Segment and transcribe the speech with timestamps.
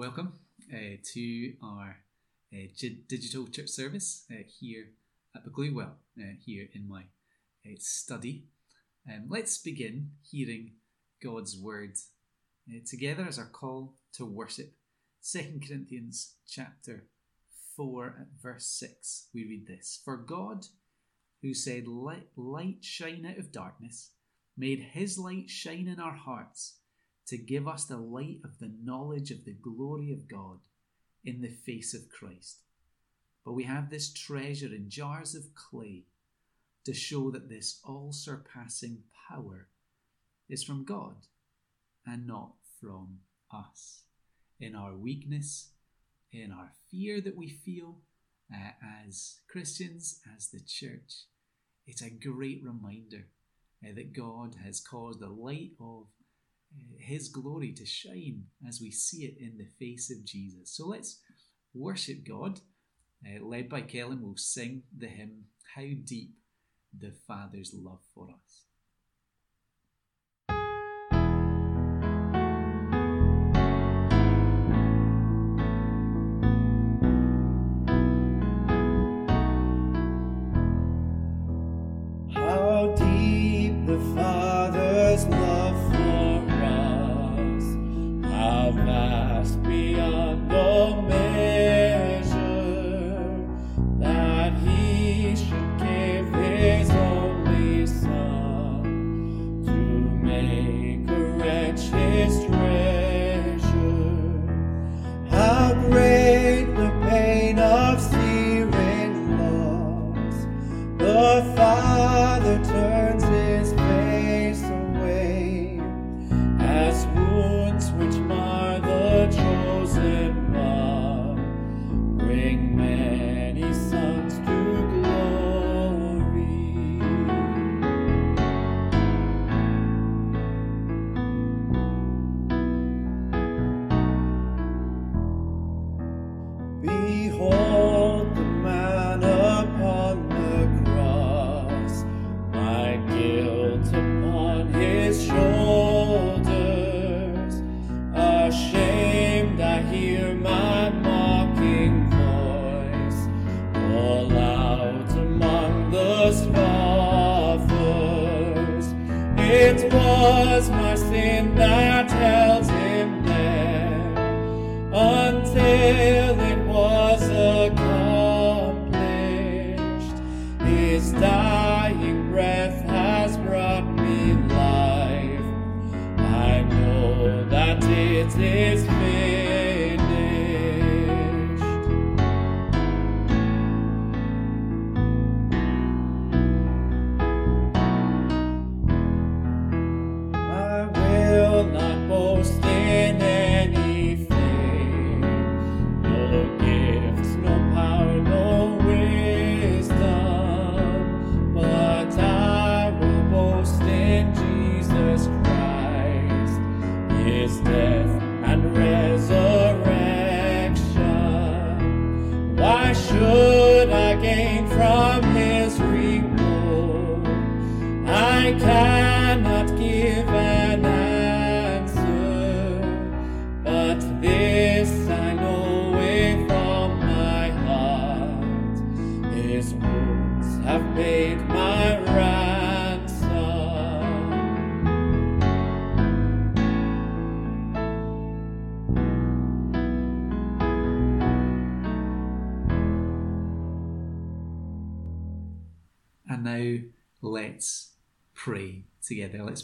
[0.00, 0.32] Welcome
[0.72, 1.98] uh, to our
[2.54, 2.68] uh,
[3.06, 4.92] digital church service uh, here
[5.36, 7.02] at Buccleuch, uh, here in my
[7.66, 8.44] uh, study.
[9.06, 10.76] Um, let's begin hearing
[11.22, 11.98] God's word
[12.66, 14.72] uh, together as our call to worship.
[15.30, 17.04] 2 Corinthians chapter
[17.76, 20.64] 4 at verse 6, we read this For God,
[21.42, 24.12] who said, Let light shine out of darkness,
[24.56, 26.79] made his light shine in our hearts
[27.30, 30.58] to give us the light of the knowledge of the glory of God
[31.24, 32.58] in the face of Christ.
[33.44, 36.06] But we have this treasure in jars of clay
[36.84, 39.68] to show that this all surpassing power
[40.48, 41.14] is from God
[42.04, 43.18] and not from
[43.52, 44.02] us.
[44.58, 45.70] In our weakness,
[46.32, 47.98] in our fear that we feel
[48.52, 48.72] uh,
[49.06, 51.26] as Christians, as the church,
[51.86, 53.28] it's a great reminder
[53.84, 56.06] uh, that God has caused the light of
[56.98, 60.76] his glory to shine as we see it in the face of Jesus.
[60.76, 61.20] So let's
[61.74, 62.60] worship God.
[63.26, 65.44] Uh, led by Kellen, we'll sing the hymn,
[65.74, 66.30] How Deep
[66.98, 68.69] the Father's Love for Us.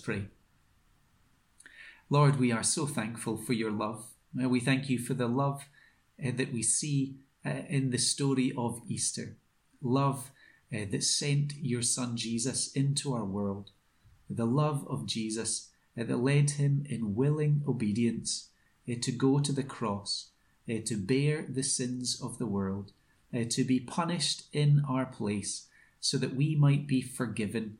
[0.06, 0.28] Pray.
[2.08, 4.04] Lord, we are so thankful for your love.
[4.40, 5.64] Uh, we thank you for the love
[6.24, 9.36] uh, that we see uh, in the story of Easter.
[9.82, 10.30] Love
[10.70, 13.70] that sent your Son Jesus into our world.
[14.30, 18.50] The love of Jesus that led him in willing obedience
[18.86, 20.30] to go to the cross,
[20.68, 22.92] to bear the sins of the world,
[23.48, 25.66] to be punished in our place
[26.00, 27.78] so that we might be forgiven,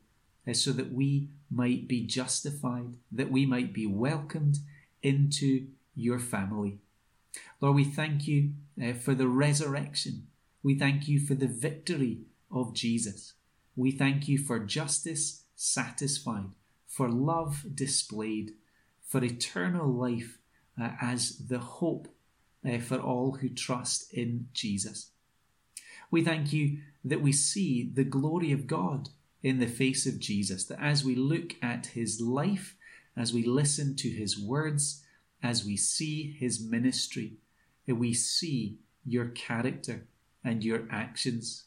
[0.53, 4.57] so that we might be justified, that we might be welcomed
[5.01, 6.79] into your family.
[7.59, 8.51] Lord, we thank you
[8.81, 10.27] uh, for the resurrection.
[10.63, 12.19] We thank you for the victory
[12.51, 13.33] of Jesus.
[13.75, 16.51] We thank you for justice satisfied,
[16.87, 18.51] for love displayed,
[19.01, 20.37] for eternal life
[20.79, 22.07] uh, as the hope
[22.67, 25.11] uh, for all who trust in Jesus.
[26.09, 29.09] We thank you that we see the glory of God
[29.43, 32.75] in the face of Jesus, that as we look at his life,
[33.15, 35.03] as we listen to his words,
[35.41, 37.37] as we see his ministry,
[37.85, 40.07] that we see your character
[40.43, 41.65] and your actions.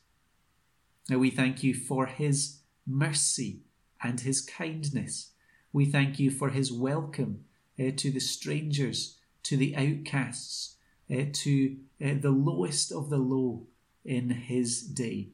[1.09, 3.61] Now we thank you for his mercy
[4.03, 5.31] and his kindness.
[5.73, 7.45] We thank you for his welcome
[7.79, 10.77] uh, to the strangers, to the outcasts,
[11.11, 13.67] uh, to uh, the lowest of the low
[14.05, 15.31] in his day,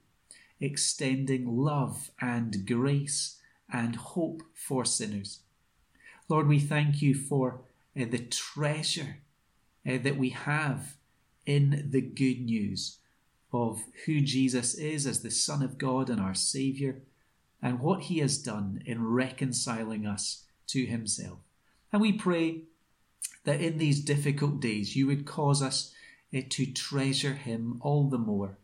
[0.61, 3.37] extending love and grace
[3.73, 5.41] and hope for sinners.
[6.29, 7.61] Lord, we thank you for
[7.99, 9.19] uh, the treasure
[9.89, 10.97] uh, that we have
[11.45, 12.99] in the good news
[13.53, 16.97] of who Jesus is as the Son of God and our Saviour,
[17.63, 21.39] and what he has done in reconciling us to himself.
[21.93, 22.65] And we pray
[23.45, 25.95] that in these difficult days you would cause us
[26.37, 28.59] uh, to treasure him all the more,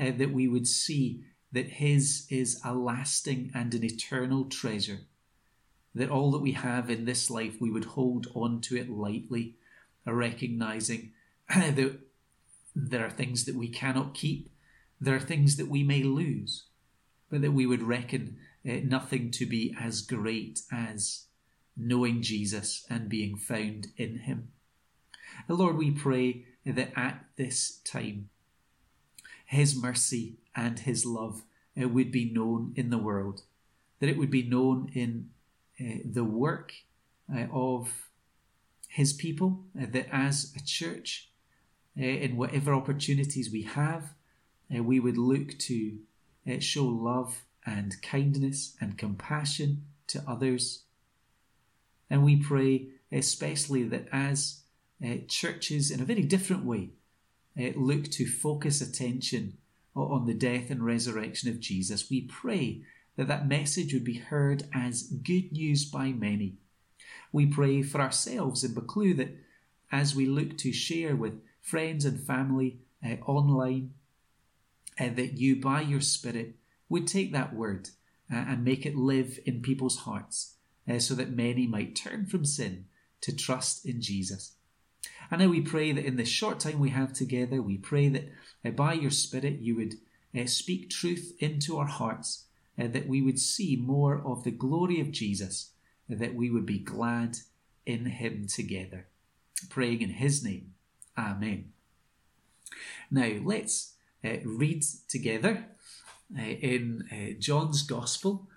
[0.00, 5.00] uh, that we would see that his is a lasting and an eternal treasure,
[5.94, 9.56] that all that we have in this life we would hold on to it lightly,
[10.06, 11.12] recognizing
[11.48, 11.98] that
[12.74, 14.50] there are things that we cannot keep,
[15.00, 16.66] there are things that we may lose,
[17.30, 18.36] but that we would reckon
[18.68, 21.26] uh, nothing to be as great as
[21.76, 24.48] knowing Jesus and being found in him.
[25.48, 28.30] Lord, we pray that at this time,
[29.48, 31.42] his mercy and his love
[31.80, 33.44] uh, would be known in the world,
[33.98, 35.30] that it would be known in
[35.80, 36.74] uh, the work
[37.34, 38.10] uh, of
[38.88, 41.30] his people, uh, that as a church,
[41.98, 44.12] uh, in whatever opportunities we have,
[44.70, 45.96] we would look to
[46.58, 50.82] show love and kindness and compassion to others.
[52.10, 54.60] And we pray especially that as
[55.26, 56.90] churches, in a very different way,
[57.58, 59.58] uh, look to focus attention
[59.94, 62.82] on the death and resurrection of Jesus, we pray
[63.16, 66.54] that that message would be heard as good news by many.
[67.32, 69.36] We pray for ourselves in Buccleuch that
[69.90, 73.94] as we look to share with friends and family uh, online,
[75.00, 76.54] uh, that you, by your Spirit,
[76.88, 77.90] would take that word
[78.32, 80.54] uh, and make it live in people's hearts
[80.98, 82.86] so that many might turn from sin
[83.20, 84.54] to trust in Jesus.
[85.30, 88.32] And now we pray that in the short time we have together, we pray that
[88.64, 89.94] uh, by your Spirit you would
[90.38, 92.44] uh, speak truth into our hearts,
[92.78, 95.70] uh, that we would see more of the glory of Jesus,
[96.08, 97.38] that we would be glad
[97.84, 99.06] in him together.
[99.68, 100.74] Praying in his name.
[101.16, 101.72] Amen.
[103.10, 103.94] Now let's
[104.24, 105.66] uh, read together
[106.38, 108.48] uh, in John's Gospel.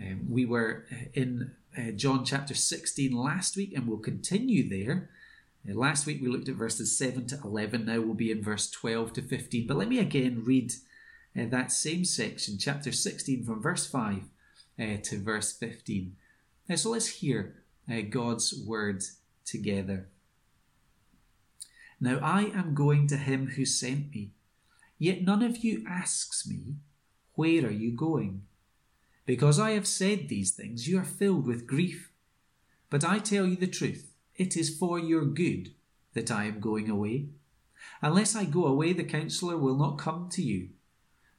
[0.00, 5.10] Um, we were in uh, John chapter 16 last week, and we'll continue there.
[5.74, 9.12] Last week we looked at verses 7 to 11, now we'll be in verse 12
[9.14, 9.66] to 15.
[9.66, 10.72] But let me again read
[11.38, 14.22] uh, that same section, chapter 16, from verse 5
[14.80, 16.16] uh, to verse 15.
[16.70, 17.56] Uh, so let's hear
[17.90, 19.02] uh, God's word
[19.44, 20.08] together.
[22.00, 24.30] Now I am going to him who sent me,
[24.98, 26.76] yet none of you asks me,
[27.34, 28.42] Where are you going?
[29.26, 32.10] Because I have said these things, you are filled with grief.
[32.88, 34.07] But I tell you the truth,
[34.38, 35.72] it is for your good
[36.14, 37.26] that I am going away.
[38.00, 40.70] Unless I go away, the counselor will not come to you.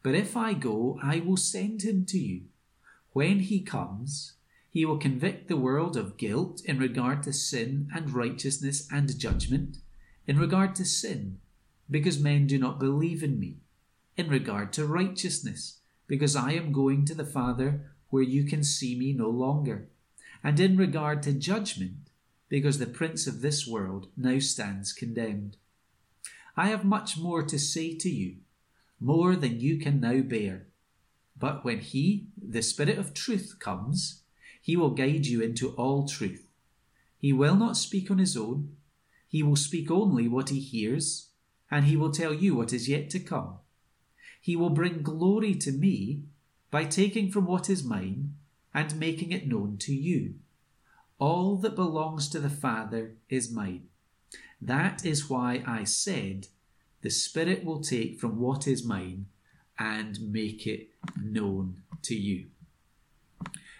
[0.03, 2.44] But if I go, I will send him to you.
[3.13, 4.34] When he comes,
[4.70, 9.77] he will convict the world of guilt in regard to sin and righteousness and judgment.
[10.27, 11.39] In regard to sin,
[11.89, 13.58] because men do not believe in me.
[14.15, 18.96] In regard to righteousness, because I am going to the Father where you can see
[18.96, 19.88] me no longer.
[20.44, 22.09] And in regard to judgment,
[22.50, 25.56] because the prince of this world now stands condemned.
[26.58, 28.38] I have much more to say to you,
[29.00, 30.68] more than you can now bear.
[31.38, 34.24] But when he, the Spirit of truth, comes,
[34.62, 36.50] he will guide you into all truth.
[37.18, 38.75] He will not speak on his own,
[39.27, 41.29] he will speak only what he hears,
[41.70, 43.60] and he will tell you what is yet to come.
[44.41, 46.24] He will bring glory to me
[46.72, 48.34] by taking from what is mine
[48.74, 50.36] and making it known to you.
[51.20, 53.88] All that belongs to the Father is mine.
[54.62, 56.48] That is why I said,
[57.02, 59.28] The Spirit will take from what is mine
[59.78, 60.90] and make it
[61.22, 62.48] known to you.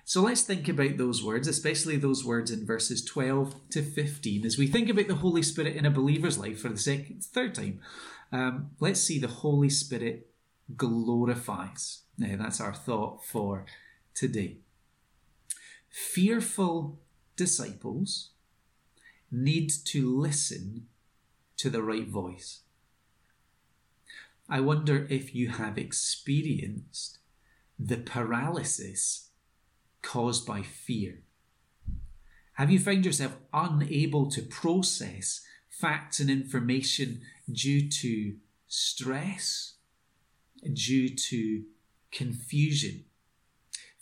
[0.05, 4.58] So let's think about those words, especially those words in verses 12 to 15, as
[4.58, 7.79] we think about the Holy Spirit in a believer's life for the second, third time.
[8.31, 10.29] Um, let's see the Holy Spirit
[10.75, 12.01] glorifies.
[12.17, 13.65] Now, that's our thought for
[14.15, 14.58] today.
[15.89, 17.00] Fearful
[17.39, 18.31] disciples
[19.31, 20.88] need to listen
[21.55, 22.63] to the right voice.
[24.50, 27.19] I wonder if you have experienced
[27.79, 29.29] the paralysis
[30.01, 31.19] caused by fear.
[32.55, 38.36] Have you found yourself unable to process facts and information due to
[38.67, 39.75] stress,
[40.74, 41.63] due to
[42.12, 43.05] confusion,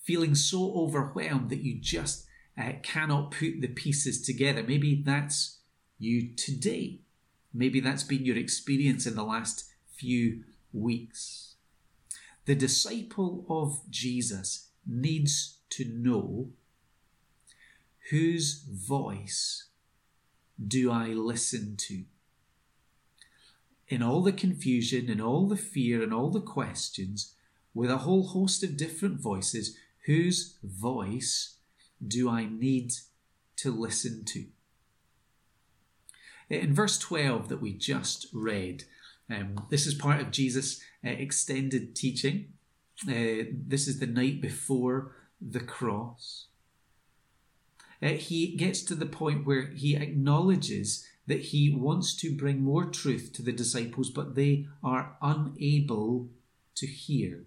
[0.01, 2.26] feeling so overwhelmed that you just
[2.59, 4.63] uh, cannot put the pieces together?
[4.63, 5.59] Maybe that's
[5.99, 7.01] you today.
[7.53, 11.55] Maybe that's been your experience in the last few weeks.
[12.45, 16.51] The disciple of Jesus needs to know
[18.09, 19.67] whose voice
[20.65, 22.03] do I listen to?
[23.87, 27.35] In all the confusion, in all the fear, and all the questions,
[27.73, 31.56] with a whole host of different voices, whose voice
[32.05, 32.93] do I need
[33.57, 34.45] to listen to?
[36.49, 38.85] In verse 12 that we just read,
[39.29, 42.53] um, this is part of Jesus' uh, extended teaching.
[43.07, 45.11] Uh, this is the night before
[45.41, 46.47] the cross.
[48.01, 52.85] Uh, he gets to the point where he acknowledges that he wants to bring more
[52.85, 56.29] truth to the disciples, but they are unable
[56.75, 57.43] to hear.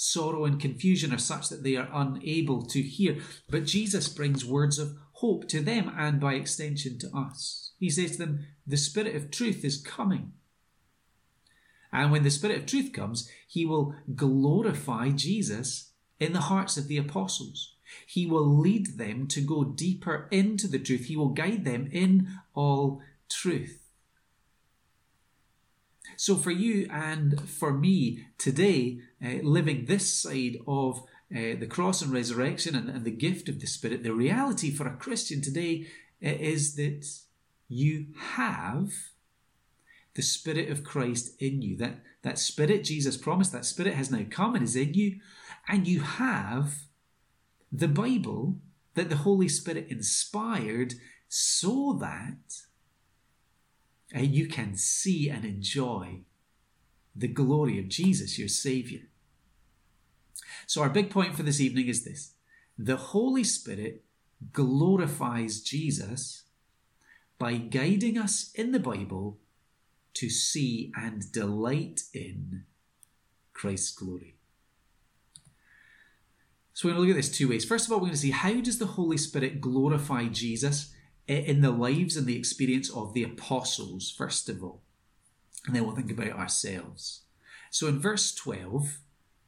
[0.00, 3.18] Sorrow and confusion are such that they are unable to hear.
[3.50, 7.72] But Jesus brings words of hope to them and by extension to us.
[7.80, 10.34] He says to them, The Spirit of truth is coming.
[11.92, 15.90] And when the Spirit of truth comes, he will glorify Jesus
[16.20, 17.74] in the hearts of the apostles.
[18.06, 21.06] He will lead them to go deeper into the truth.
[21.06, 23.87] He will guide them in all truth.
[26.20, 30.98] So, for you and for me today, uh, living this side of
[31.32, 34.88] uh, the cross and resurrection and, and, the gift of the Spirit, the reality for
[34.88, 35.86] a Christian today
[36.20, 37.06] uh, is that
[37.68, 38.92] you have
[40.14, 41.76] the Spirit of Christ in you.
[41.76, 45.20] That, that Spirit Jesus promised, that Spirit has now come and is in you.
[45.68, 46.78] And you have
[47.70, 48.56] the Bible
[48.94, 50.94] that the Holy Spirit inspired
[51.28, 52.67] so that
[54.12, 56.20] you can see and enjoy
[57.14, 59.02] the glory of Jesus, your Saviour.
[60.66, 62.32] So, our big point for this evening is this
[62.78, 64.04] the Holy Spirit
[64.52, 66.44] glorifies Jesus
[67.38, 69.38] by guiding us in the Bible
[70.14, 72.64] to see and delight in
[73.52, 74.36] Christ's glory.
[76.72, 77.64] So we're going to look at this two ways.
[77.64, 80.94] First of all, we're going to see how does the Holy Spirit glorify Jesus
[81.28, 84.80] in the lives and the experience of the apostles, first of all.
[85.66, 87.22] And then we'll think about ourselves.
[87.70, 88.98] So in verse 12,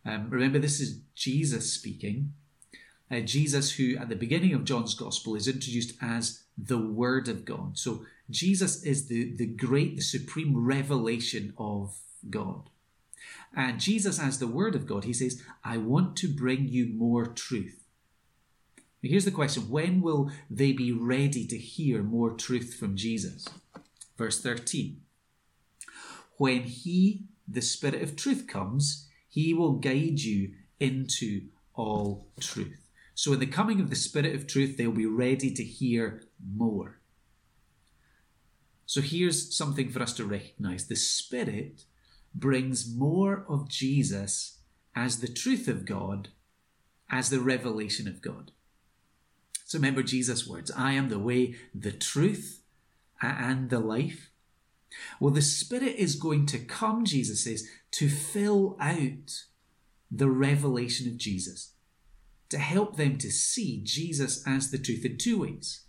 [0.04, 2.34] um, remember this is Jesus speaking.
[3.10, 7.44] Uh, Jesus, who at the beginning of John's Gospel is introduced as the Word of
[7.44, 7.78] God.
[7.78, 11.96] So Jesus is the, the great, the supreme revelation of
[12.28, 12.68] God.
[13.54, 17.26] And Jesus, as the Word of God, he says, I want to bring you more
[17.26, 17.79] truth.
[19.02, 23.46] Here's the question when will they be ready to hear more truth from Jesus?
[24.18, 25.00] Verse 13
[26.36, 32.88] When he, the Spirit of truth, comes, he will guide you into all truth.
[33.14, 36.22] So, in the coming of the Spirit of truth, they'll be ready to hear
[36.54, 37.00] more.
[38.90, 41.84] So here's something for us to recognize the Spirit
[42.34, 44.58] brings more of Jesus
[44.96, 46.30] as the truth of God,
[47.08, 48.50] as the revelation of God.
[49.70, 52.60] So remember Jesus' words I am the way, the truth,
[53.22, 54.32] and the life.
[55.20, 59.44] Well, the Spirit is going to come, Jesus says, to fill out
[60.10, 61.74] the revelation of Jesus,
[62.48, 65.84] to help them to see Jesus as the truth in two ways.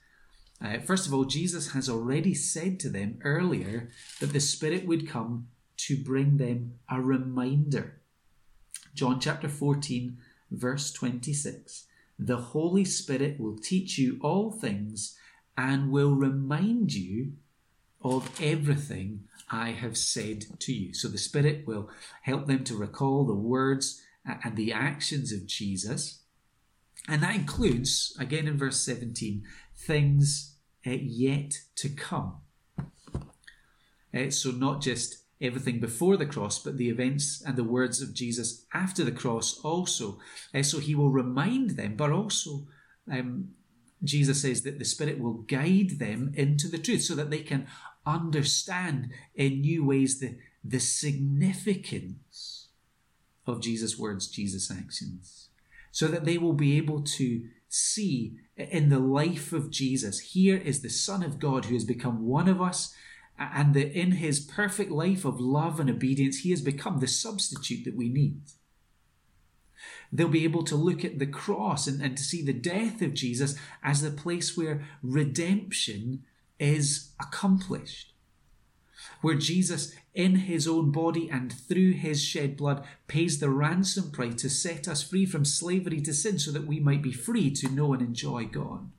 [0.63, 5.09] Uh, first of all, Jesus has already said to them earlier that the Spirit would
[5.09, 5.47] come
[5.77, 8.00] to bring them a reminder.
[8.93, 10.19] John chapter 14,
[10.51, 11.88] verse 26
[12.24, 15.18] The Holy Spirit will teach you all things
[15.58, 17.34] and will remind you
[18.04, 20.94] of everything I have said to you.
[20.94, 21.90] So the Spirit will
[22.22, 26.20] help them to recall the words and the actions of Jesus.
[27.08, 29.42] And that includes, again in verse 17,
[29.75, 32.42] things uh, yet to come.
[34.13, 38.13] Uh, so, not just everything before the cross, but the events and the words of
[38.13, 40.19] Jesus after the cross also.
[40.53, 42.67] Uh, so, he will remind them, but also
[43.12, 43.50] um,
[44.03, 47.67] Jesus says that the Spirit will guide them into the truth so that they can
[48.05, 52.69] understand in new ways the, the significance
[53.45, 55.50] of Jesus' words, Jesus' actions,
[55.91, 60.19] so that they will be able to see in the life of Jesus.
[60.19, 62.93] Here is the Son of God who has become one of us
[63.53, 67.86] and that in his perfect life of love and obedience, he has become the substitute
[67.86, 68.41] that we need.
[70.12, 73.13] They'll be able to look at the cross and, and to see the death of
[73.13, 76.24] Jesus as the place where redemption
[76.60, 78.13] is accomplished.
[79.21, 84.36] Where Jesus, in his own body and through his shed blood, pays the ransom price
[84.41, 87.69] to set us free from slavery to sin so that we might be free to
[87.69, 88.91] know and enjoy God.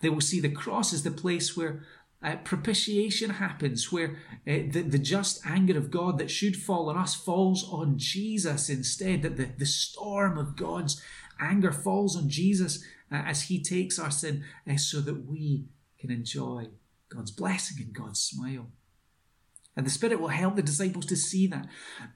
[0.00, 1.82] They will see the cross as the place where
[2.22, 6.96] uh, propitiation happens, where uh, the, the just anger of God that should fall on
[6.96, 11.00] us falls on Jesus instead, that the, the storm of God's
[11.40, 12.82] anger falls on Jesus
[13.12, 15.66] uh, as he takes our sin uh, so that we
[15.98, 16.66] can enjoy
[17.08, 18.66] God's blessing and God's smile.
[19.76, 21.66] And the Spirit will help the disciples to see that.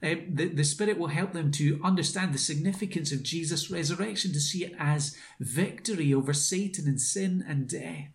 [0.03, 4.41] Uh, the, the Spirit will help them to understand the significance of Jesus' resurrection, to
[4.41, 8.09] see it as victory over Satan and sin and death.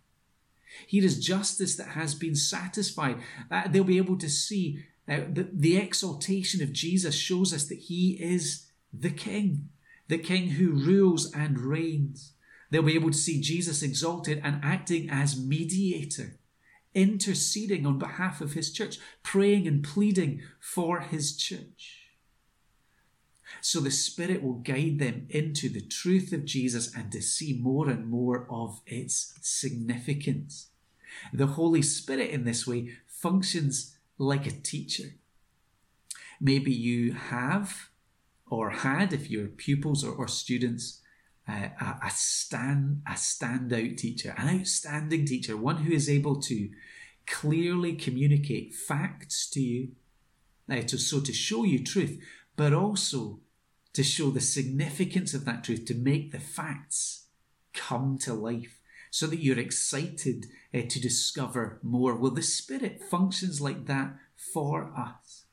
[0.87, 3.19] Here is justice that has been satisfied.
[3.51, 8.13] Uh, they'll be able to see the, the exaltation of Jesus shows us that he
[8.21, 9.71] is the King,
[10.09, 12.33] the King who rules and reigns.
[12.71, 16.37] They'll be able to see Jesus exalted and acting as mediator,
[16.95, 22.08] interceding on behalf of his church, praying and pleading for his church.
[23.61, 27.89] So the Spirit will guide them into the truth of Jesus and to see more
[27.89, 30.69] and more of its significance.
[31.33, 35.15] The Holy Spirit, in this way, functions like a teacher.
[36.41, 37.91] Maybe you have
[38.51, 41.01] or had, if you're pupils or, or students,
[41.49, 46.71] uh, a, a stand a standout teacher, an outstanding teacher, one who is able to
[47.27, 49.89] clearly communicate facts to you,
[50.71, 52.21] uh, to, so to show you truth,
[52.59, 53.39] but also
[53.93, 57.29] to show the significance of that truth, to make the facts
[57.73, 58.81] come to life
[59.13, 62.17] so that you're excited uh, to discover more.
[62.17, 64.17] Well, the Spirit functions like that
[64.53, 65.45] for us.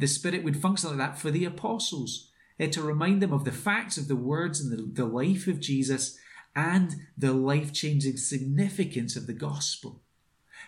[0.00, 3.52] The Spirit would function like that for the apostles uh, to remind them of the
[3.52, 6.18] facts of the words and the, the life of Jesus
[6.56, 10.02] and the life changing significance of the gospel,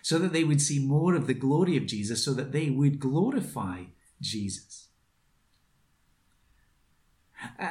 [0.01, 3.01] so that they would see more of the glory of Jesus, so that they would
[3.01, 3.83] glorify
[4.21, 4.85] Jesus.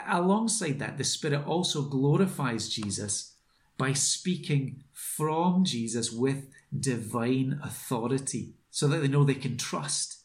[0.08, 3.34] Alongside that, the Spirit also glorifies Jesus
[3.76, 6.48] by speaking from Jesus with
[6.78, 10.18] divine authority so that they know they can trust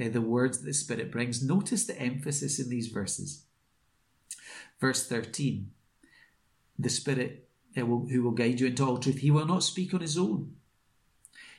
[0.00, 1.42] uh, the words that the Spirit brings.
[1.42, 3.44] Notice the emphasis in these verses.
[4.80, 5.70] Verse 13
[6.78, 10.00] The Spirit will, who will guide you into all truth, he will not speak on
[10.00, 10.56] his own.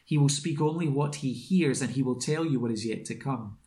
[0.05, 3.03] He will speak only what he hears, and he will tell you what is yet
[3.05, 3.57] to come.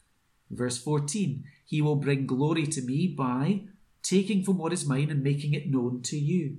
[0.51, 3.61] Verse 14 He will bring glory to me by
[4.03, 6.57] taking from what is mine and making it known to you.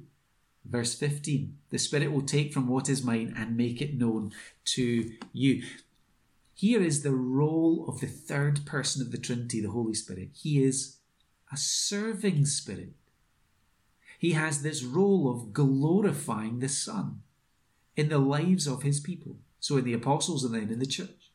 [0.64, 4.32] Verse 15 The Spirit will take from what is mine and make it known
[4.76, 5.64] to you.
[6.54, 10.30] Here is the role of the third person of the Trinity, the Holy Spirit.
[10.34, 11.00] He is
[11.52, 12.94] a serving spirit.
[14.18, 17.24] He has this role of glorifying the Son
[17.98, 19.40] in the lives of his people.
[19.60, 21.34] So, in the apostles and then in the church.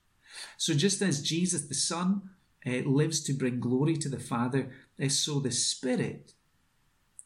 [0.56, 2.30] So, just as Jesus the Son
[2.66, 4.70] lives to bring glory to the Father,
[5.02, 6.32] uh, so the Spirit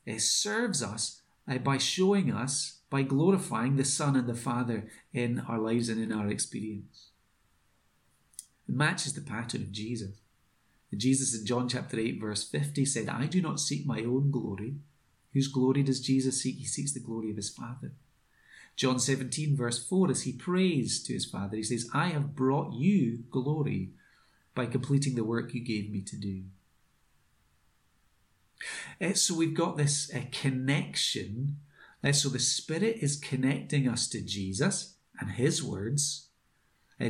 [0.08, 5.40] uh, serves us uh, by showing us, by glorifying the Son and the Father in
[5.48, 7.08] our lives and in our experience.
[8.68, 10.20] It matches the pattern of Jesus.
[10.96, 14.74] Jesus in John chapter 8, verse 50 said, I do not seek my own glory.
[15.32, 16.56] Whose glory does Jesus seek?
[16.56, 17.92] He seeks the glory of his Father.
[18.76, 22.72] John 17, verse 4, as he prays to his Father, he says, I have brought
[22.72, 23.90] you glory
[24.54, 26.42] by completing the work you gave me to do.
[29.00, 31.56] Uh, so we've got this uh, connection.
[32.04, 36.26] Uh, so the Spirit is connecting us to Jesus and His words.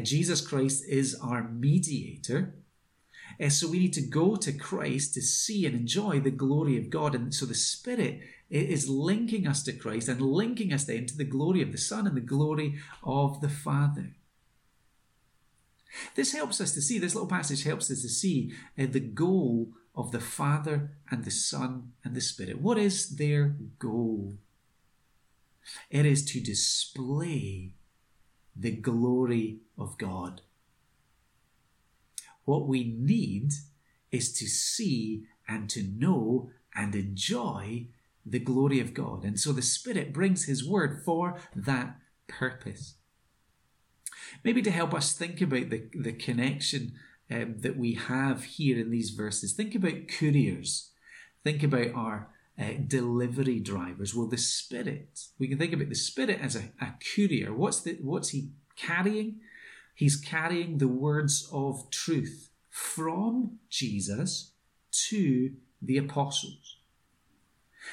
[0.03, 2.55] Jesus Christ is our mediator.
[3.49, 7.17] so we need to go to Christ to see and enjoy the glory of God.
[7.17, 11.25] And so the Spirit is linking us to Christ and linking us then to the
[11.25, 14.15] glory of the Son and the glory of the Father.
[16.15, 19.73] This helps us to see, this little passage helps us to see uh, the goal
[19.95, 22.61] of the Father and the Son and the Spirit.
[22.61, 24.39] What is their goal?
[25.91, 27.75] It is to display
[28.57, 30.43] the glory of God.
[32.45, 33.53] What we need
[34.11, 37.89] is to see and to know and enjoy
[38.25, 39.25] the glory of God.
[39.25, 42.95] And so the Spirit brings His word for that purpose.
[44.43, 46.93] Maybe to help us think about the, the connection
[47.31, 49.53] um, that we have here in these verses.
[49.53, 50.91] Think about couriers.
[51.45, 54.15] Think about our uh, delivery drivers.
[54.15, 57.53] Well, the Spirit, we can think about the Spirit as a, a courier.
[57.55, 59.41] What's, the, what's he carrying?
[59.95, 64.53] He's carrying the words of truth from Jesus
[65.09, 66.79] to the apostles.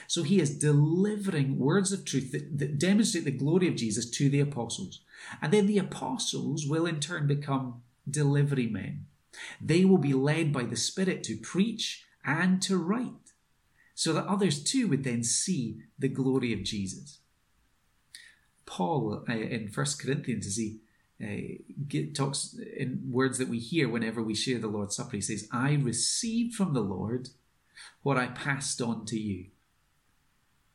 [0.07, 4.29] So he is delivering words of truth that, that, demonstrate the glory of Jesus to
[4.29, 5.01] the apostles.
[5.41, 9.05] And then the apostles will in turn become delivery men.
[9.61, 13.33] They will be led by the Spirit to preach and to write,
[13.93, 17.19] so that others too would then see the glory of Jesus.
[18.65, 20.79] Paul uh, in First Corinthians, as he
[21.23, 25.47] uh, talks in words that we hear whenever we share the Lord's Supper, he says,
[25.51, 27.29] I received from the Lord
[28.03, 29.47] what I passed on to you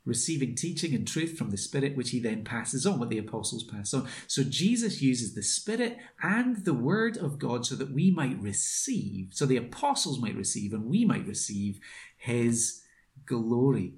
[0.04, 3.62] receiving teaching and truth from the Spirit, which he then passes on, what the apostles
[3.62, 4.08] pass on.
[4.26, 9.28] So Jesus uses the Spirit and the Word of God so that we might receive,
[9.32, 11.78] so the apostles might receive, and we might receive
[12.16, 12.82] his
[13.26, 13.94] glory.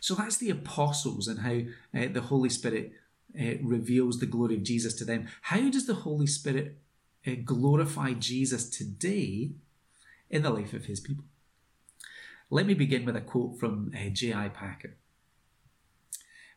[0.00, 2.92] So that's the apostles and how uh, the Holy Spirit
[3.38, 5.28] uh, reveals the glory of Jesus to them.
[5.42, 6.78] How does the Holy Spirit
[7.26, 9.52] uh, glorify Jesus today
[10.30, 11.24] in the life of his people?
[12.48, 14.50] Let me begin with a quote from uh, J.I.
[14.50, 14.96] Packer,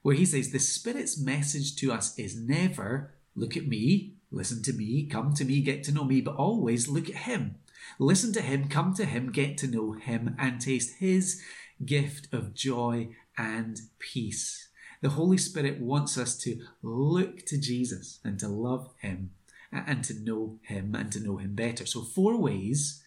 [0.04, 4.74] where he says, The Spirit's message to us is never, look at me, listen to
[4.74, 7.56] me, come to me, get to know me, but always look at Him.
[7.98, 11.42] Listen to Him, come to Him, get to know Him, and taste His
[11.84, 14.70] gift of joy and peace.
[15.02, 19.32] The Holy Spirit wants us to look to Jesus and to love Him
[19.72, 21.88] and to know Him and to know Him better.
[21.88, 23.02] So, four ways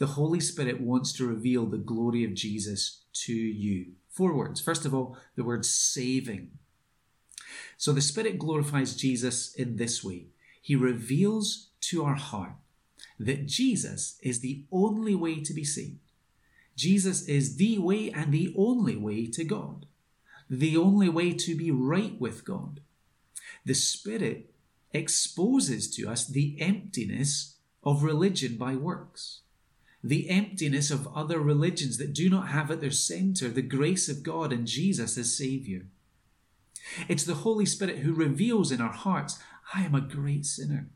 [0.00, 3.92] the Holy Spirit wants to reveal the glory of Jesus to you.
[4.08, 4.58] Four words.
[4.58, 6.52] First of all, the word saving.
[7.76, 10.28] So the Spirit glorifies Jesus in this way
[10.62, 12.54] He reveals to our heart
[13.18, 15.98] that Jesus is the only way to be saved.
[16.74, 19.84] Jesus is the way and the only way to God,
[20.48, 22.80] the only way to be right with God.
[23.66, 24.54] The Spirit
[24.94, 29.40] exposes to us the emptiness of religion by works
[30.02, 34.22] the emptiness of other religions that do not have at their center the grace of
[34.22, 35.86] God and Jesus as Savior.
[37.08, 39.38] It's the Holy Spirit who reveals in our hearts,
[39.74, 40.88] I am a great sinner,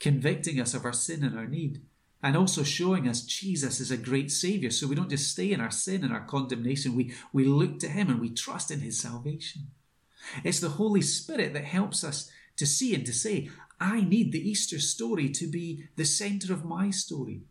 [0.00, 1.82] convicting us of our sin and our need,
[2.22, 4.70] and also showing us Jesus is a great Savior.
[4.70, 7.88] So we don't just stay in our sin and our condemnation, we, we look to
[7.88, 9.68] Him and we trust in His salvation.
[10.44, 13.48] It's the Holy Spirit that helps us to see and to say,
[13.80, 17.42] I need the Easter story to be the center of my story.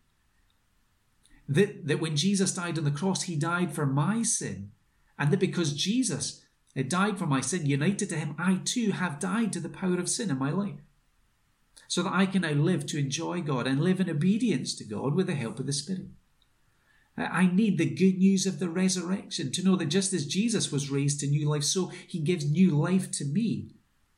[1.52, 4.72] That, that when Jesus died on the cross, he died for my sin.
[5.20, 6.46] And that because Jesus
[6.88, 10.10] died for my sin, united to him, I too have died to the power of
[10.10, 10.80] sin in my life.
[11.90, 15.14] So that I can now live to enjoy God and live in obedience to God
[15.14, 16.08] with the help of the Spirit.
[17.18, 20.90] I need the good news of the resurrection to know that just as Jesus was
[20.90, 23.76] raised to new life, so he gives new life to me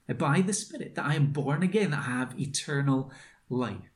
[0.07, 3.11] by the Spirit, that I am born again, that I have eternal
[3.49, 3.92] life.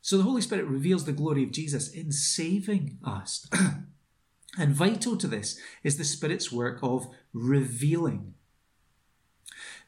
[0.00, 3.48] So the Holy Spirit reveals the glory of Jesus in saving us.
[4.58, 8.34] and vital to this is the Spirit's work of revealing.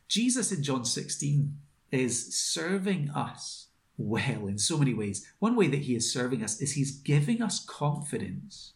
[0.08, 1.56] Jesus in John 16
[1.92, 5.26] is serving us well in so many ways.
[5.38, 8.72] One way that he is serving us is he's giving us confidence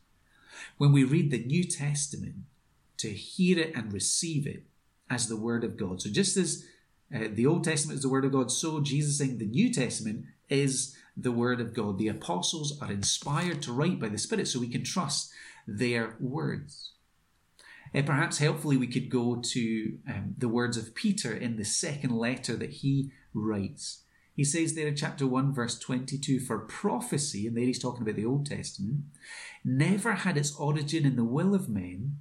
[0.79, 2.37] when we read the New Testament
[2.99, 4.64] to hear it and receive it
[5.11, 6.01] as the Word of God.
[6.01, 6.64] So just as
[7.14, 10.25] uh, the Old Testament is the Word of God, so Jesus saying the New Testament
[10.49, 11.98] is the Word of God.
[11.98, 15.33] The apostles are inspired to write by the Spirit so we can trust
[15.66, 16.92] their words.
[17.94, 22.11] Uh, perhaps helpfully, we could go to um, the words of Peter in the second
[22.11, 24.03] letter that he writes.
[24.35, 28.16] He says there in chapter 1, verse 22 For prophecy, and there he's talking about
[28.16, 29.05] the Old Testament,
[29.64, 32.18] never had its origin in the will of men,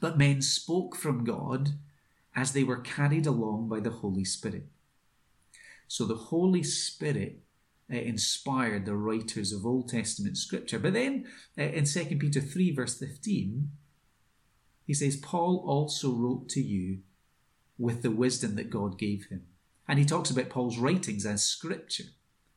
[0.00, 1.70] but men spoke from God
[2.34, 4.66] as they were carried along by the Holy Spirit.
[5.86, 7.38] So the Holy Spirit
[7.92, 10.78] uh, inspired the writers of Old Testament scripture.
[10.78, 11.26] But then
[11.58, 13.70] uh, in 2 Peter 3, verse 15,
[14.86, 17.00] he says, Paul also wrote to you
[17.78, 19.42] with the wisdom that God gave him.
[19.86, 22.04] And he talks about Paul's writings as scripture.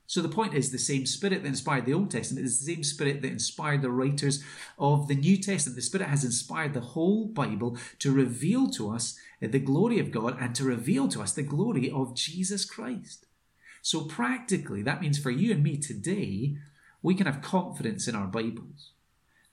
[0.06, 2.84] So the point is the same spirit that inspired the Old Testament is the same
[2.84, 4.42] spirit that inspired the writers
[4.80, 5.76] of the New Testament.
[5.76, 10.38] The spirit has inspired the whole Bible to reveal to us the glory of God
[10.40, 13.27] and to reveal to us the glory of Jesus Christ.
[13.88, 16.58] So, practically, that means for you and me today,
[17.02, 18.92] we can have confidence in our Bibles.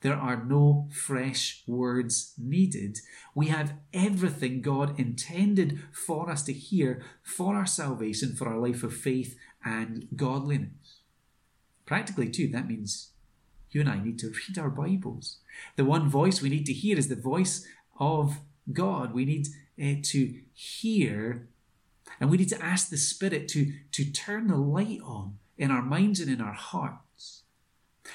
[0.01, 2.99] There are no fresh words needed.
[3.33, 8.83] We have everything God intended for us to hear for our salvation, for our life
[8.83, 11.03] of faith and godliness.
[11.87, 13.11] Practically, too, that means
[13.71, 15.37] you and I need to read our Bibles.
[15.77, 17.65] The one voice we need to hear is the voice
[18.01, 18.39] of
[18.73, 19.15] God.
[19.15, 19.47] We need
[19.81, 21.47] uh, to hear
[22.21, 25.83] And we need to ask the Spirit to, to turn the light on in our
[25.83, 27.43] minds and in our hearts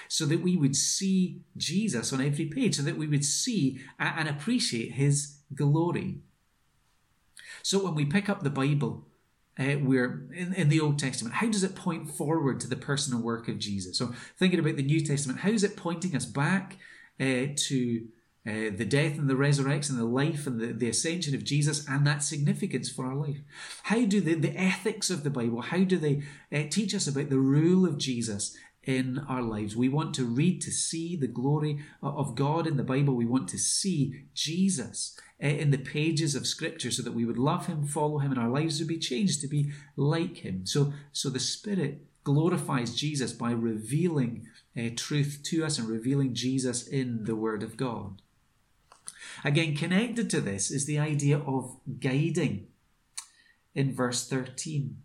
[0.07, 4.27] so that we would see Jesus on every page, so that we would see and
[4.27, 6.19] appreciate his glory.
[7.63, 9.07] So when we pick up the Bible,
[9.59, 13.21] uh, we're in, in the Old Testament, how does it point forward to the personal
[13.21, 13.97] work of Jesus?
[13.97, 16.77] So thinking about the New Testament, how is it pointing us back
[17.19, 18.07] uh, to
[18.47, 22.07] uh, the death and the resurrection, the life and the, the ascension of Jesus, and
[22.07, 23.39] that significance for our life.
[23.83, 27.29] How do the, the ethics of the Bible, how do they uh, teach us about
[27.29, 29.75] the rule of Jesus in our lives?
[29.75, 33.13] We want to read to see the glory of God in the Bible.
[33.13, 37.37] We want to see Jesus uh, in the pages of Scripture so that we would
[37.37, 40.65] love Him, follow Him, and our lives would be changed to be like Him.
[40.65, 44.47] So, so the Spirit glorifies Jesus by revealing
[44.77, 48.21] uh, truth to us and revealing Jesus in the Word of God.
[49.43, 52.67] Again, connected to this is the idea of guiding.
[53.75, 54.97] In verse 13,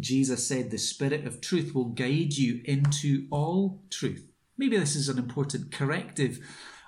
[0.00, 4.26] Jesus said, The Spirit of truth will guide you into all truth.
[4.56, 6.40] Maybe this is an important corrective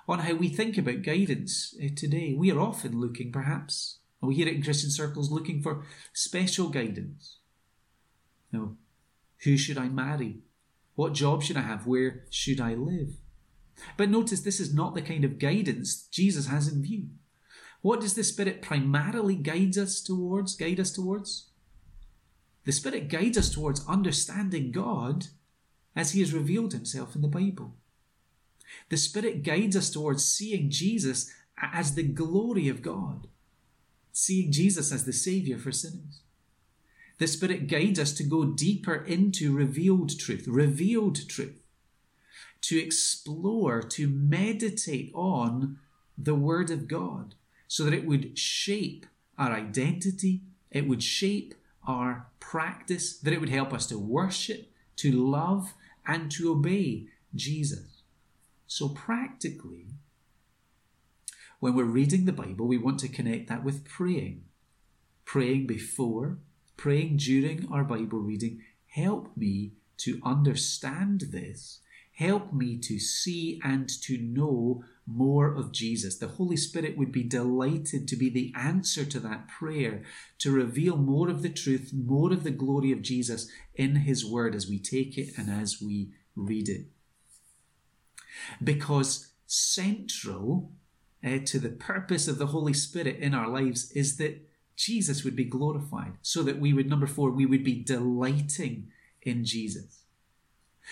[0.07, 2.33] on how we think about guidance eh, today.
[2.37, 6.69] We are often looking, perhaps, and we hear it in Christian circles, looking for special
[6.69, 7.37] guidance.
[8.51, 8.77] No.
[9.43, 10.39] Who should I marry?
[10.95, 11.85] What job should I have?
[11.85, 13.15] Where should I live?
[13.97, 17.09] But notice this is not the kind of guidance Jesus has in view.
[17.81, 20.55] What does the Spirit primarily guide us towards?
[20.55, 21.49] Guide us towards?
[22.63, 25.27] The Spirit guides us towards understanding God
[25.95, 27.75] as He has revealed Himself in the Bible.
[28.89, 33.27] The Spirit guides us towards seeing Jesus as the glory of God,
[34.11, 36.21] seeing Jesus as the Saviour for sinners.
[37.19, 41.61] The Spirit guides us to go deeper into revealed truth, revealed truth
[42.65, 45.77] to explore, to meditate on
[46.17, 47.35] the Word of God
[47.67, 49.05] so that it would shape
[49.37, 51.53] our identity, it would shape
[51.87, 55.75] our practice, that it would help us to worship, to love,
[56.07, 58.01] and to obey Jesus.
[58.65, 59.89] So, practically,
[61.59, 64.45] when we're reading the Bible, we want to connect that with praying.
[65.23, 66.39] Praying before,
[66.77, 68.61] praying during our Bible reading.
[68.87, 71.81] Help me to understand this
[72.15, 76.17] Help me to see and to know more of Jesus.
[76.17, 80.01] The Holy Spirit would be delighted to be the answer to that prayer,
[80.39, 84.55] to reveal more of the truth, more of the glory of Jesus in His Word
[84.55, 86.85] as we take it and as we read it.
[88.63, 90.71] Because central
[91.23, 94.41] uh, to the purpose of the Holy Spirit in our lives is that
[94.77, 98.87] Jesus would be glorified, so that we would, number four, we would be delighting
[99.21, 100.04] in Jesus.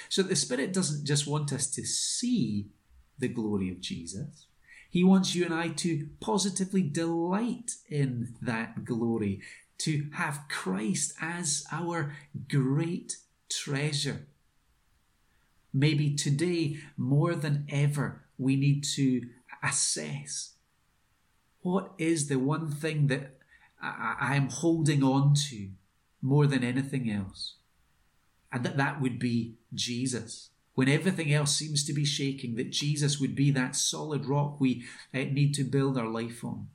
[0.09, 2.67] So the Spirit doesn't just want us to see
[3.19, 4.47] the glory of Jesus.
[4.89, 9.41] He wants you and I to positively delight in that glory,
[9.79, 12.15] to have Christ as our
[12.47, 13.17] great
[13.49, 14.27] treasure.
[15.73, 19.27] Maybe today, more than ever, we need to
[19.63, 20.53] assess
[21.61, 23.37] what is the one thing that
[23.81, 25.69] I am holding on to
[26.21, 27.55] more than anything else?
[28.53, 30.51] And that that would be Jesus.
[30.75, 34.83] When everything else seems to be shaking, that Jesus would be that solid rock we
[35.13, 36.67] uh, need to build our life on.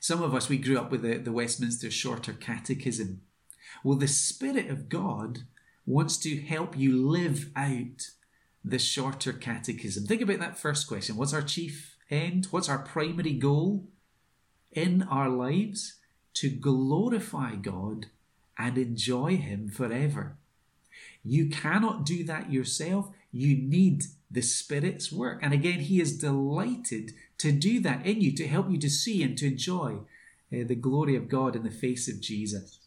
[0.00, 3.20] Some of us, we grew up with the, the Westminster Shorter Catechism.
[3.84, 5.40] Well, the Spirit of God
[5.86, 8.10] wants to help you live out
[8.64, 10.06] the Shorter Catechism.
[10.06, 12.46] Think about that first question What's our chief end?
[12.46, 13.84] What's our primary goal
[14.72, 15.98] in our lives?
[16.34, 18.06] To glorify God
[18.58, 20.36] and enjoy Him forever.
[21.24, 23.10] You cannot do that yourself.
[23.30, 25.40] You need the Spirit's work.
[25.42, 29.22] And again, He is delighted to do that in you, to help you to see
[29.22, 29.98] and to enjoy
[30.52, 32.78] uh, the glory of God in the face of Jesus.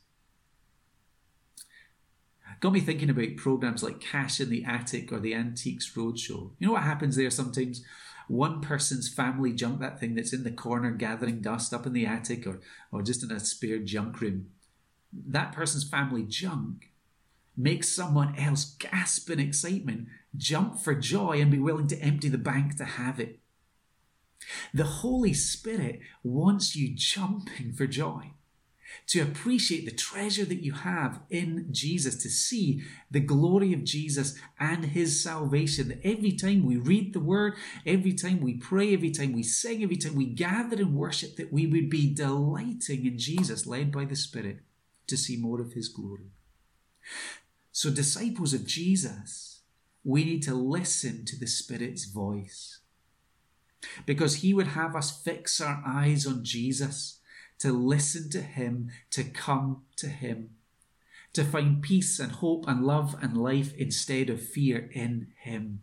[2.61, 6.51] Got me thinking about programs like Cash in the Attic or the Antiques Roadshow.
[6.57, 7.83] You know what happens there sometimes?
[8.27, 12.05] One person's family junk that thing that's in the corner gathering dust up in the
[12.05, 12.59] attic or,
[12.91, 14.47] or just in a spare junk room
[15.27, 16.91] that person's family junk
[17.57, 22.37] makes someone else gasp in excitement, jump for joy, and be willing to empty the
[22.37, 23.39] bank to have it.
[24.73, 28.31] The Holy Spirit wants you jumping for joy,
[29.07, 34.37] to appreciate the treasure that you have in Jesus, to see the glory of Jesus
[34.59, 35.87] and his salvation.
[35.87, 39.81] That every time we read the word, every time we pray, every time we sing,
[39.81, 44.05] every time we gather in worship, that we would be delighting in Jesus, led by
[44.05, 44.59] the Spirit
[45.07, 46.31] to see more of his glory.
[47.71, 49.61] So, disciples of Jesus,
[50.03, 52.79] we need to listen to the Spirit's voice
[54.05, 57.19] because he would have us fix our eyes on Jesus,
[57.59, 60.51] to listen to Him, to come to Him,
[61.33, 65.81] to find peace and hope and love and life instead of fear in Him.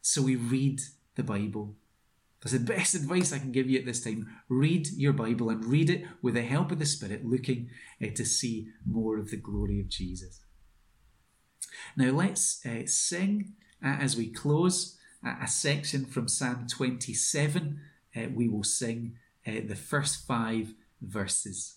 [0.00, 0.80] So we read
[1.16, 1.76] the Bible.
[2.44, 4.28] That's the best advice I can give you at this time.
[4.50, 7.70] Read your Bible and read it with the help of the Spirit, looking
[8.02, 10.42] uh, to see more of the glory of Jesus.
[11.96, 17.80] Now let's uh, sing uh, as we close a section from Psalm 27.
[18.14, 21.76] Uh, we will sing the first five verses.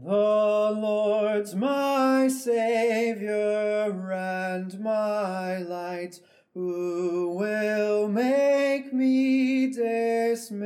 [0.00, 6.18] The Lord's my Saviour and my light,
[6.54, 10.56] who will make me dismayed.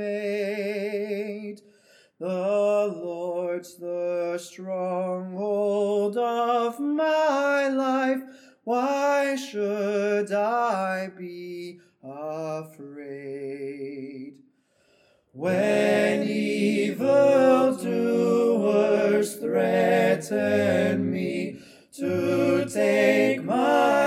[2.20, 8.22] The Lord's the stronghold of my life.
[8.62, 14.15] Why should I be afraid?
[15.38, 21.59] When evil doers threaten me
[21.99, 24.06] to take my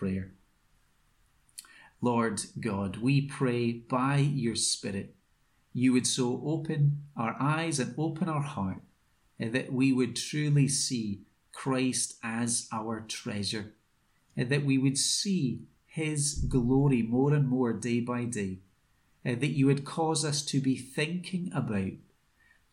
[0.00, 0.32] prayer.
[2.00, 5.14] Lord God, we pray by your Spirit
[5.72, 8.82] you would so open our eyes and open our heart
[9.40, 11.20] uh, that we would truly see
[11.52, 13.74] Christ as our treasure,
[14.38, 18.58] uh, that we would see his glory more and more day by day,
[19.24, 21.92] uh, that you would cause us to be thinking about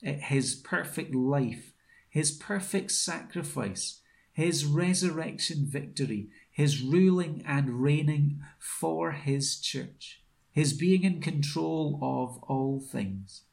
[0.01, 1.73] his perfect life,
[2.09, 11.03] his perfect sacrifice, his resurrection victory, his ruling and reigning for his church, his being
[11.03, 13.43] in control of all things.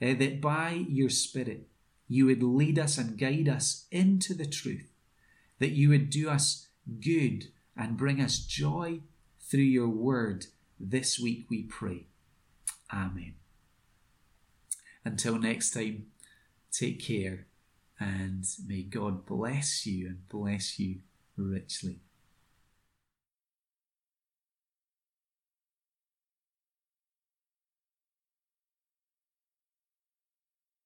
[0.00, 1.68] Uh, that by your Spirit
[2.08, 4.94] you would lead us and guide us into the truth,
[5.58, 6.68] that you would do us
[7.02, 9.00] good and bring us joy
[9.38, 10.46] through your word
[10.80, 12.06] this week, we pray.
[12.90, 13.34] Amen.
[15.04, 16.06] Until next time,
[16.72, 17.46] take care
[18.00, 21.00] and may God bless you and bless you
[21.36, 22.00] richly.